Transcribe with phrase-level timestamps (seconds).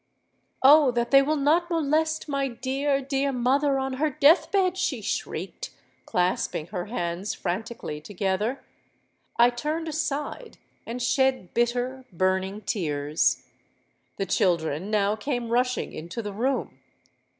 [0.63, 0.89] —'Oh!
[0.89, 5.69] that they will not molest my dear, dear mother on her death bed!' she shrieked,
[6.07, 8.63] clasping her hands franticly together.
[9.37, 13.45] I turned aside, and shed bitter—burning tears.
[14.17, 16.79] The children now came rushing into the room.